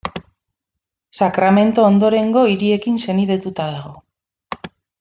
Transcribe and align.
Sacramento 1.19 1.85
ondorengo 1.89 2.43
hiriekin 2.53 2.99
senidetuta 3.05 3.69
dago. 3.77 3.95